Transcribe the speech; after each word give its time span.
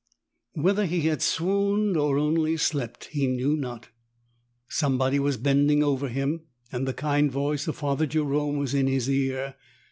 Whether 0.53 0.87
he 0.87 1.01
had 1.01 1.21
swooned 1.21 1.95
or 1.95 2.17
only 2.17 2.57
slept 2.57 3.09
he 3.11 3.27
knew 3.27 3.55
not. 3.55 3.89
Somebody 4.67 5.19
was 5.19 5.37
bending 5.37 5.83
over 5.83 6.09
him, 6.09 6.41
and 6.71 6.87
the 6.87 6.93
kind 6.95 7.31
voice 7.31 7.67
of 7.67 7.75
Father 7.75 8.07
Jerome 8.07 8.57
was 8.57 8.73
in 8.73 8.87
his 8.87 9.07
ear. 9.07 9.53